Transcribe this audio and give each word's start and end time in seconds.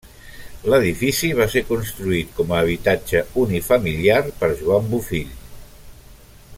L'edifici 0.73 1.27
va 1.39 1.45
ser 1.55 1.61
construït 1.67 2.31
com 2.39 2.53
a 2.55 2.61
habitatge 2.63 3.21
unifamiliar 3.43 4.19
per 4.41 4.51
Joan 4.63 4.89
Bofill. 4.95 5.37